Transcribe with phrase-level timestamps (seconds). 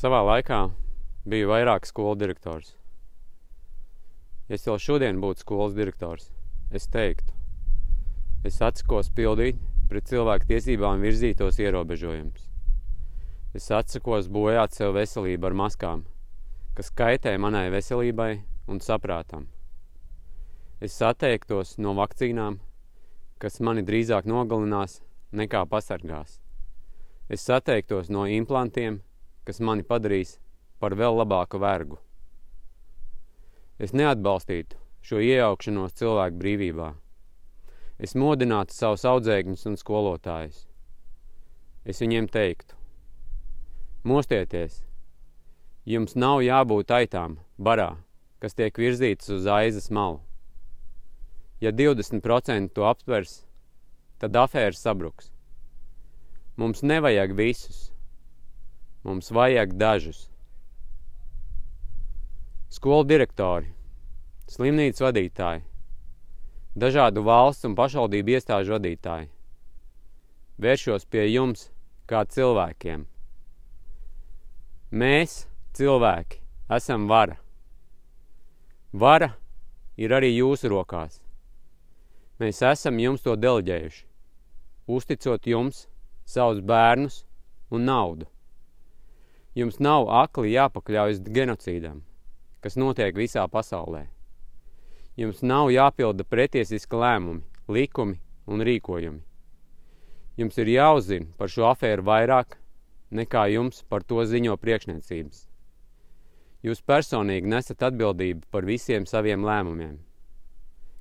[0.00, 0.58] Savā laikā
[1.28, 2.70] biju vairāk skolu direktors.
[4.48, 6.30] Ja es vēl šodien būtu skolas direktors,
[6.72, 7.34] es teiktu,
[8.48, 9.58] es atsakos pildīt
[9.90, 12.46] pret cilvēku tiesībām virzītos ierobežojumus.
[13.52, 16.06] Es atsakos bojāt sev veselību ar maskām,
[16.78, 18.30] kas kaitē manai veselībai
[18.72, 19.50] un saprātam.
[20.80, 22.56] Es atteiktos no vakcīnām,
[23.36, 25.02] kas mani drīzāk nogalinās
[25.36, 26.40] nekā pasargās.
[27.28, 29.02] Es atteiktos no implantiem,
[29.44, 30.38] kas mani padarīs
[30.80, 32.00] par vēl labāku vergu.
[33.80, 36.90] Es neatbalstītu šo iejaukšanos cilvēku brīvībā.
[38.00, 40.66] Es modinātu savus audzēkņus un skolotājus.
[41.84, 42.76] Es viņiem teiktu,
[44.04, 44.82] mostieties,
[45.88, 47.94] jums nav jābūt aitām barā,
[48.40, 50.20] kas tiek virzītas uz aizas malu.
[51.60, 53.42] Ja 20% to aptvers,
[54.20, 55.32] tad afēra sabruks.
[56.60, 57.90] Mums nevajag visus,
[59.04, 60.28] mums vajag dažus.
[62.70, 63.72] Skolu direktori,
[64.50, 65.64] slimnīcas vadītāji,
[66.78, 69.30] dažādu valsts un pašvaldību iestāžu vadītāji.
[70.60, 71.70] Vēršos pie jums
[72.06, 73.06] kā cilvēkiem.
[74.90, 75.46] Mēs,
[75.78, 76.40] cilvēki,
[76.76, 77.38] esam vara.
[78.92, 79.32] Vara
[79.96, 81.20] ir arī jūsu rokās.
[82.40, 84.04] Mēs esam jums to deleģējuši,
[84.90, 85.86] uzticot jums
[86.26, 87.22] savus bērnus
[87.70, 88.26] un naudu.
[89.58, 92.04] Jums nav akli jāpakļaujas genocīdam,
[92.62, 94.04] kas notiek visā pasaulē.
[95.18, 99.20] Jums nav jāpilda pretiesiska lēmumi, likumi un rīkojumi.
[100.38, 102.54] Jums ir jāuzzina par šo afēru vairāk,
[103.10, 105.44] nekā jums par to ziņo priekšniecības.
[106.62, 109.98] Jūs personīgi nesat atbildību par visiem saviem lēmumiem,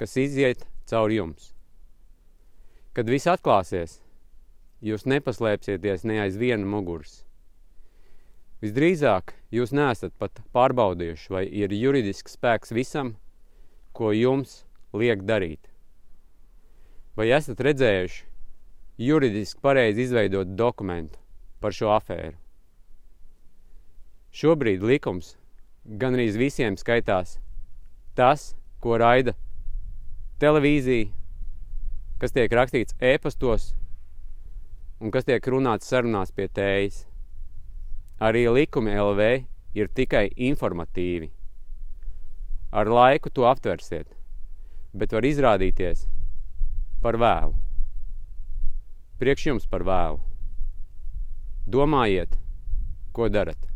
[0.00, 1.52] kas iziet caur jums.
[2.92, 4.00] Kad viss atklāsies,
[4.82, 7.22] jūs nepaslēpsieties ne aiz viena muguras.
[8.62, 13.16] Visdrīzāk jūs neesat pat pārbaudījuši, vai ir juridisks spēks visam,
[13.90, 14.62] ko jums
[14.94, 15.66] liek darīt.
[17.18, 18.22] Vai esat redzējuši
[19.02, 21.18] juridiski pareizi izveidot dokumentu
[21.60, 22.38] par šo afēru?
[24.32, 25.34] Šobrīd likums
[25.98, 27.40] gan arī visiem skaitās
[28.16, 29.34] tas, ko raida
[30.40, 31.10] televīzija,
[32.22, 33.72] kas tiek rakstīts ēpastos
[35.02, 37.08] un kas tiek runāts sarunās pie tējas.
[38.22, 39.28] Arī likumi LV
[39.74, 41.32] ir tikai informatīvi.
[42.70, 44.06] Ar laiku to aptversiet,
[44.94, 46.06] bet var izrādīties
[47.02, 47.56] par vēlu.
[49.18, 50.22] Priekš jums par vēlu.
[51.66, 52.38] Domājiet,
[53.12, 53.71] ko darat.